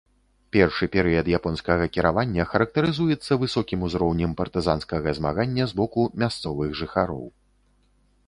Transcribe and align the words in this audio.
Першы 0.55 0.85
перыяд 0.93 1.27
японскага 1.39 1.83
кіравання 1.97 2.45
характарызуецца 2.53 3.37
высокім 3.43 3.79
узроўнем 3.87 4.31
партызанскага 4.39 5.09
змагання 5.17 5.63
з 5.73 5.81
боку 5.83 6.01
мясцовых 6.23 6.69
жыхароў. 6.81 7.25